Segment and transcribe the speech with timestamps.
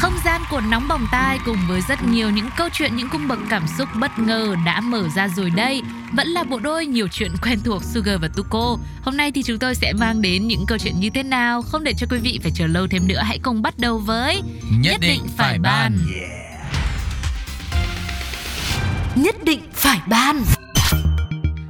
[0.00, 3.28] Không gian của nóng bỏng tai cùng với rất nhiều những câu chuyện những cung
[3.28, 5.82] bậc cảm xúc bất ngờ đã mở ra rồi đây.
[6.12, 8.76] Vẫn là bộ đôi nhiều chuyện quen thuộc Sugar và Tuko.
[9.02, 11.84] Hôm nay thì chúng tôi sẽ mang đến những câu chuyện như thế nào không
[11.84, 13.20] để cho quý vị phải chờ lâu thêm nữa.
[13.22, 15.98] Hãy cùng bắt đầu với Nhất định phải ban.
[19.14, 20.42] Nhất định phải ban.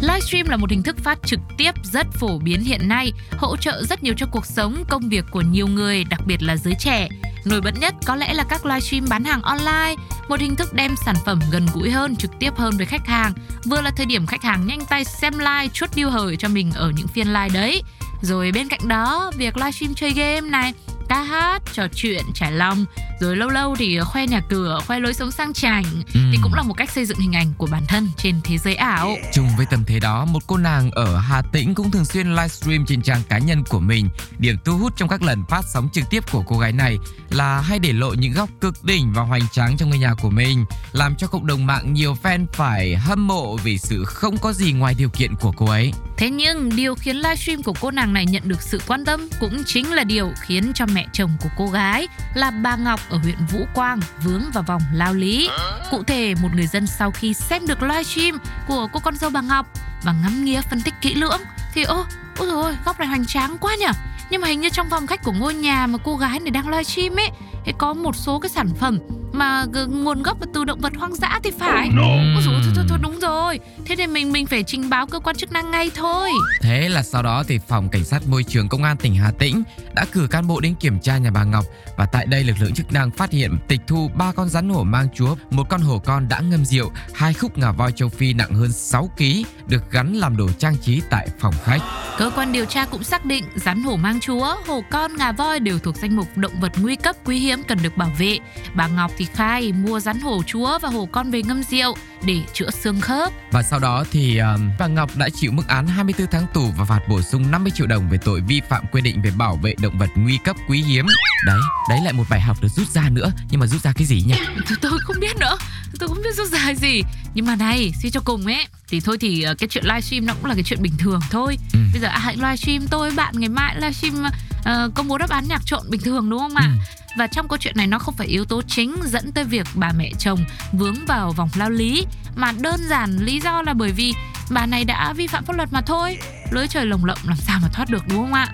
[0.00, 3.82] Livestream là một hình thức phát trực tiếp rất phổ biến hiện nay, hỗ trợ
[3.82, 7.08] rất nhiều cho cuộc sống, công việc của nhiều người, đặc biệt là giới trẻ.
[7.44, 9.94] Nổi bật nhất có lẽ là các livestream bán hàng online,
[10.28, 13.32] một hình thức đem sản phẩm gần gũi hơn, trực tiếp hơn với khách hàng.
[13.64, 16.72] Vừa là thời điểm khách hàng nhanh tay xem like, chốt deal hời cho mình
[16.74, 17.82] ở những phiên live đấy.
[18.22, 20.72] Rồi bên cạnh đó, việc livestream chơi game này,
[21.14, 22.84] ca hát, trò chuyện, trải lòng
[23.20, 25.84] rồi lâu lâu thì khoe nhà cửa, khoe lối sống sang chảnh
[26.14, 26.20] Ừ.
[26.32, 28.74] thì cũng là một cách xây dựng hình ảnh của bản thân trên thế giới
[28.74, 29.16] ảo.
[29.32, 32.86] Chung với tâm thế đó, một cô nàng ở Hà Tĩnh cũng thường xuyên livestream
[32.86, 34.08] trên trang cá nhân của mình.
[34.38, 36.98] Điểm thu hút trong các lần phát sóng trực tiếp của cô gái này
[37.30, 40.30] là hay để lộ những góc cực đỉnh và hoành tráng trong ngôi nhà của
[40.30, 44.52] mình, làm cho cộng đồng mạng nhiều fan phải hâm mộ vì sự không có
[44.52, 45.92] gì ngoài điều kiện của cô ấy.
[46.16, 49.62] Thế nhưng điều khiến livestream của cô nàng này nhận được sự quan tâm cũng
[49.66, 53.38] chính là điều khiến cho mẹ chồng của cô gái là bà Ngọc ở huyện
[53.52, 55.48] Vũ Quang vướng vào vòng lao lý.
[55.90, 59.40] Cụ thể, một người dân sau khi xem được livestream của cô con dâu bà
[59.40, 59.66] Ngọc
[60.02, 61.40] và ngắm nghía phân tích kỹ lưỡng
[61.74, 62.04] thì ô,
[62.38, 63.86] ôi dồi góc này hoành tráng quá nhỉ.
[64.30, 66.68] Nhưng mà hình như trong phòng khách của ngôi nhà mà cô gái này đang
[66.68, 67.30] livestream ấy
[67.64, 68.98] thì có một số cái sản phẩm
[69.34, 71.90] mà nguồn gốc từ động vật hoang dã thì phải.
[72.34, 73.60] Ôi dồi ôi, thôi, thôi, thôi đúng rồi.
[73.84, 76.30] Thế thì mình mình phải trình báo cơ quan chức năng ngay thôi.
[76.60, 79.62] Thế là sau đó thì phòng cảnh sát môi trường công an tỉnh Hà Tĩnh
[79.94, 81.64] đã cử cán bộ đến kiểm tra nhà bà Ngọc
[81.96, 84.82] và tại đây lực lượng chức năng phát hiện tịch thu ba con rắn hổ
[84.82, 88.32] mang chúa, một con hổ con đã ngâm rượu, hai khúc ngà voi châu Phi
[88.32, 89.24] nặng hơn 6 kg
[89.66, 91.80] được gắn làm đồ trang trí tại phòng khách.
[92.18, 95.60] Cơ quan điều tra cũng xác định rắn hổ mang chúa, hổ con, ngà voi
[95.60, 98.38] đều thuộc danh mục động vật nguy cấp quý hiếm cần được bảo vệ.
[98.74, 101.96] Bà Ngọc thì khai mua rắn hổ chúa và hổ con về ngâm rượu
[102.26, 103.32] để chữa xương khớp.
[103.50, 106.84] Và sau đó thì um, bà Ngọc đã chịu mức án 24 tháng tù và
[106.84, 109.74] phạt bổ sung 50 triệu đồng về tội vi phạm quy định về bảo vệ
[109.82, 111.06] động vật nguy cấp quý hiếm.
[111.46, 114.06] Đấy, đấy lại một bài học được rút ra nữa, nhưng mà rút ra cái
[114.06, 114.34] gì nhỉ?
[114.68, 115.56] Tôi, tôi không biết nữa
[115.98, 117.02] Tôi không biết rút ra cái gì
[117.34, 120.34] Nhưng mà này suy cho cùng ấy Thì thôi thì ờ, cái chuyện livestream nó
[120.34, 121.78] cũng là cái chuyện bình thường thôi Ừ.
[121.92, 124.24] Bây giờ à, hãy livestream tôi bạn ngày mai livestream
[124.64, 126.66] ờ, công bố đáp án nhạc trộn bình thường đúng không ạ?
[126.66, 126.78] Ừ.
[127.18, 129.92] Và trong câu chuyện này nó không phải yếu tố chính dẫn tới việc bà
[129.92, 134.14] mẹ chồng vướng vào vòng lao lý Mà đơn giản lý do là bởi vì
[134.50, 136.18] bà này đã vi phạm pháp luật mà thôi.
[136.50, 138.48] Lưới trời lồng lộng làm sao mà thoát được đúng không ạ?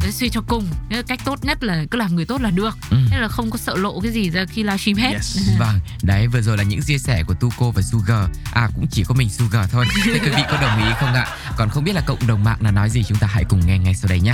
[0.00, 0.66] Thế suy cho cùng
[1.06, 2.78] cách tốt nhất là cứ làm người tốt là được.
[2.90, 2.96] Ừ.
[3.10, 5.18] Nên là không có sợ lộ cái gì ra khi livestream hết.
[5.58, 8.28] Vâng, đấy vừa rồi là những chia sẻ của Tuko và Sugar.
[8.52, 9.86] À cũng chỉ có mình Sugar thôi.
[10.04, 11.26] Thế quý vị có đồng ý không ạ?
[11.56, 13.78] Còn không biết là cộng đồng mạng là nói gì chúng ta hãy cùng nghe
[13.78, 14.32] ngay sau đây nhé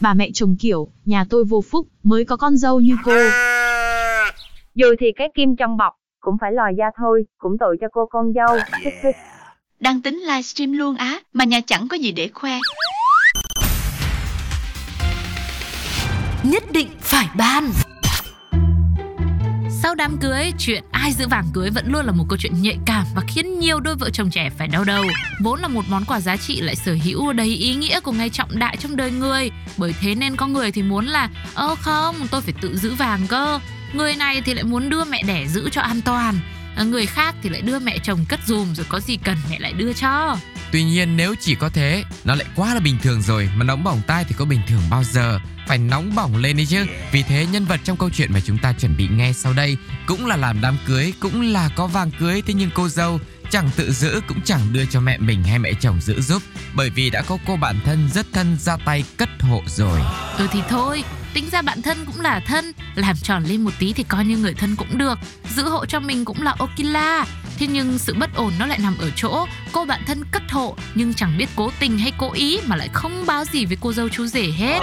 [0.00, 3.12] Bà mẹ chồng kiểu, nhà tôi vô phúc, mới có con dâu như cô.
[4.74, 8.06] Dù thì cái kim trong bọc, cũng phải lòi ra thôi, cũng tội cho cô
[8.10, 8.58] con dâu.
[9.02, 9.16] Thích.
[9.80, 12.52] Đang tính livestream luôn á, mà nhà chẳng có gì để khoe.
[16.42, 17.64] nhất định phải ban
[19.90, 22.78] sau đám cưới, chuyện ai giữ vàng cưới vẫn luôn là một câu chuyện nhạy
[22.86, 25.04] cảm và khiến nhiều đôi vợ chồng trẻ phải đau đầu.
[25.40, 28.30] Vốn là một món quà giá trị lại sở hữu đầy ý nghĩa của ngày
[28.30, 29.50] trọng đại trong đời người.
[29.76, 33.26] Bởi thế nên có người thì muốn là Ơ không, tôi phải tự giữ vàng
[33.28, 33.58] cơ.
[33.92, 36.34] Người này thì lại muốn đưa mẹ đẻ giữ cho an toàn.
[36.76, 39.58] Ờ, người khác thì lại đưa mẹ chồng cất dùm rồi có gì cần mẹ
[39.58, 40.36] lại đưa cho.
[40.72, 43.50] Tuy nhiên nếu chỉ có thế Nó lại quá là bình thường rồi.
[43.56, 45.38] Mà nóng bỏng tai thì có bình thường bao giờ?
[45.66, 46.86] Phải nóng bỏng lên đi chứ.
[47.12, 49.76] Vì thế nhân vật trong câu chuyện mà chúng ta chuẩn bị nghe sau đây
[50.06, 52.42] Cũng là làm đám cưới Cũng là có vàng cưới.
[52.46, 55.72] Thế nhưng cô dâu chẳng tự giữ cũng chẳng đưa cho mẹ mình hay mẹ
[55.80, 56.42] chồng giữ giúp.
[56.74, 60.00] Bởi vì đã có cô bạn thân rất thân ra tay cất hộ rồi.
[60.38, 61.04] Ừ thì thôi,
[61.34, 64.36] tính ra bạn thân cũng là thân, làm tròn lên một tí thì coi như
[64.36, 65.18] người thân cũng được,
[65.56, 67.26] giữ hộ cho mình cũng là ok la.
[67.60, 70.76] Thế nhưng sự bất ổn nó lại nằm ở chỗ cô bạn thân cất hộ
[70.94, 73.92] nhưng chẳng biết cố tình hay cố ý mà lại không báo gì với cô
[73.92, 74.80] dâu chú rể hết.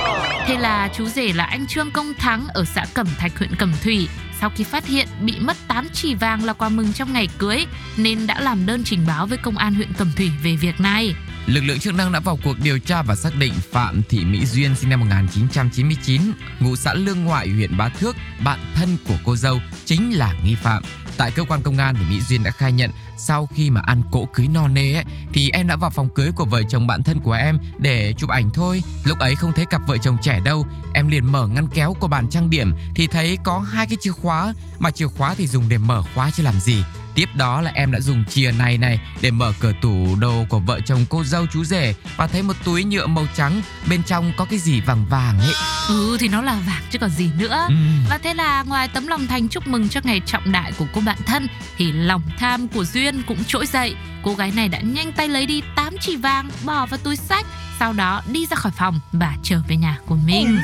[0.48, 3.74] Thế là chú rể là anh Trương Công Thắng ở xã Cẩm Thạch huyện Cẩm
[3.84, 4.08] Thủy
[4.40, 7.66] sau khi phát hiện bị mất 8 chỉ vàng là quà mừng trong ngày cưới
[7.98, 11.16] nên đã làm đơn trình báo với công an huyện Cẩm Thủy về việc này.
[11.46, 14.46] Lực lượng chức năng đã vào cuộc điều tra và xác định Phạm Thị Mỹ
[14.46, 16.22] Duyên sinh năm 1999,
[16.60, 20.56] ngụ xã Lương Ngoại, huyện Bá Thước, bạn thân của cô dâu chính là nghi
[20.56, 20.84] phạm.
[21.18, 24.02] Tại cơ quan công an thì Mỹ Duyên đã khai nhận sau khi mà ăn
[24.12, 25.04] cỗ cưới no nê ấy
[25.34, 28.30] thì em đã vào phòng cưới của vợ chồng bạn thân của em để chụp
[28.30, 28.84] ảnh thôi.
[29.04, 32.08] Lúc ấy không thấy cặp vợ chồng trẻ đâu, em liền mở ngăn kéo của
[32.08, 35.70] bàn trang điểm thì thấy có hai cái chìa khóa mà chìa khóa thì dùng
[35.70, 36.84] để mở khóa chứ làm gì.
[37.18, 40.60] Tiếp đó là em đã dùng chìa này này để mở cửa tủ đồ của
[40.60, 44.34] vợ chồng cô dâu chú rể và thấy một túi nhựa màu trắng bên trong
[44.38, 45.54] có cái gì vàng vàng ấy.
[45.88, 47.66] Ừ thì nó là vàng chứ còn gì nữa.
[47.70, 47.76] Ừ.
[48.10, 51.02] Và thế là ngoài tấm lòng thành chúc mừng cho ngày trọng đại của cô
[51.06, 51.48] bạn thân
[51.78, 53.96] thì lòng tham của Duyên cũng trỗi dậy.
[54.24, 57.46] Cô gái này đã nhanh tay lấy đi 8 chỉ vàng bỏ vào túi sách
[57.80, 60.60] sau đó đi ra khỏi phòng và trở về nhà của mình.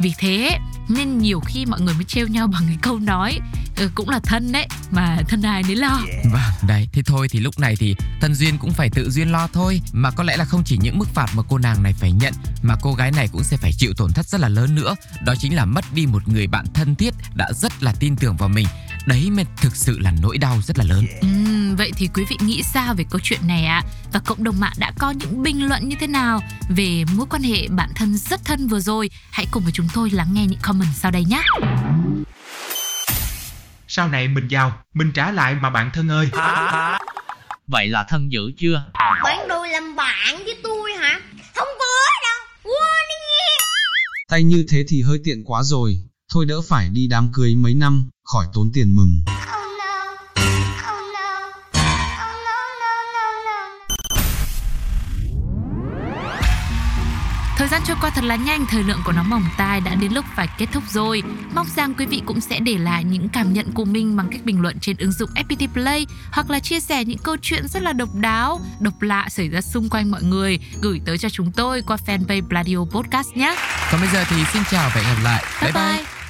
[0.00, 0.58] Vì thế
[0.88, 3.38] nên nhiều khi mọi người mới trêu nhau bằng cái câu nói
[3.76, 6.00] ừ, cũng là thân đấy mà thân ai nấy lo.
[6.32, 9.48] Vâng, đấy, thế thôi thì lúc này thì thân duyên cũng phải tự duyên lo
[9.52, 12.12] thôi Mà có lẽ là không chỉ những mức phạt mà cô nàng này phải
[12.12, 14.94] nhận Mà cô gái này cũng sẽ phải chịu tổn thất rất là lớn nữa
[15.24, 18.36] Đó chính là mất đi một người bạn thân thiết đã rất là tin tưởng
[18.36, 18.66] vào mình
[19.06, 22.36] Đấy mới thực sự là nỗi đau rất là lớn Ừm, vậy thì quý vị
[22.40, 23.82] nghĩ sao về câu chuyện này ạ?
[24.12, 27.42] Và cộng đồng mạng đã có những bình luận như thế nào về mối quan
[27.42, 29.10] hệ bạn thân rất thân vừa rồi?
[29.30, 31.42] Hãy cùng với chúng tôi lắng nghe những comment sau đây nhé.
[33.94, 36.28] Sau này mình giàu, mình trả lại mà bạn thân ơi.
[37.66, 38.84] Vậy là thân dữ chưa?
[39.24, 41.20] Bạn đùi làm bạn với tôi hả?
[41.54, 41.84] Không có
[42.22, 42.46] đâu.
[42.62, 43.64] Quên đi nghe.
[44.28, 45.96] Tay như thế thì hơi tiện quá rồi.
[46.32, 49.24] Thôi đỡ phải đi đám cưới mấy năm, khỏi tốn tiền mừng.
[57.62, 60.12] Thời gian trôi qua thật là nhanh, thời lượng của nó mỏng tai đã đến
[60.12, 61.22] lúc phải kết thúc rồi.
[61.54, 64.40] Mong rằng quý vị cũng sẽ để lại những cảm nhận của mình bằng cách
[64.44, 67.82] bình luận trên ứng dụng FPT Play hoặc là chia sẻ những câu chuyện rất
[67.82, 71.52] là độc đáo, độc lạ xảy ra xung quanh mọi người gửi tới cho chúng
[71.52, 73.56] tôi qua fanpage Pladio Podcast nhé.
[73.92, 76.21] Còn bây giờ thì xin chào và hẹn gặp lại Bye bye.